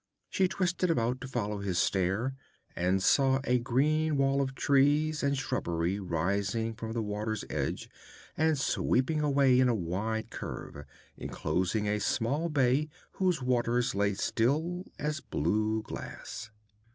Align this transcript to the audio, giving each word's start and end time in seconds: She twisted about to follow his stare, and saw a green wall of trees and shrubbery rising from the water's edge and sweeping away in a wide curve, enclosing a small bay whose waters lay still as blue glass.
She 0.31 0.47
twisted 0.47 0.89
about 0.89 1.21
to 1.21 1.27
follow 1.27 1.59
his 1.59 1.77
stare, 1.77 2.33
and 2.75 3.03
saw 3.03 3.39
a 3.43 3.59
green 3.59 4.17
wall 4.17 4.41
of 4.41 4.55
trees 4.55 5.21
and 5.21 5.37
shrubbery 5.37 5.99
rising 5.99 6.73
from 6.73 6.93
the 6.93 7.03
water's 7.03 7.45
edge 7.51 7.87
and 8.35 8.57
sweeping 8.57 9.21
away 9.21 9.59
in 9.59 9.69
a 9.69 9.75
wide 9.75 10.31
curve, 10.31 10.85
enclosing 11.17 11.87
a 11.87 11.99
small 11.99 12.49
bay 12.49 12.89
whose 13.11 13.43
waters 13.43 13.93
lay 13.93 14.15
still 14.15 14.85
as 14.97 15.19
blue 15.21 15.83
glass. 15.83 16.49